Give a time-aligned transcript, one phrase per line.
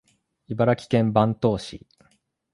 [0.47, 1.87] 茨城県坂東市